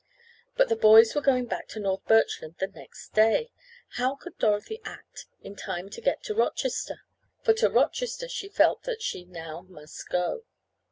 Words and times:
But 0.55 0.67
the 0.67 0.75
boys 0.75 1.13
were 1.13 1.21
going 1.21 1.45
back 1.45 1.67
to 1.67 1.79
North 1.79 2.03
Birchland 2.07 2.57
the 2.57 2.65
next 2.65 3.09
day! 3.13 3.51
How 3.97 4.15
could 4.15 4.35
Dorothy 4.39 4.81
act 4.83 5.27
in 5.43 5.55
time 5.55 5.91
to 5.91 6.01
get 6.01 6.23
to 6.23 6.33
Rochester? 6.33 7.01
For 7.43 7.53
to 7.53 7.69
Rochester 7.69 8.27
she 8.27 8.49
felt 8.49 8.81
that 8.85 9.03
she 9.03 9.25
now 9.25 9.61
must 9.61 10.09
go. 10.09 10.41